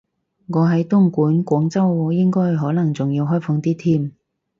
[0.47, 4.11] 我喺東莞，廣州應該可能仲要開放啲添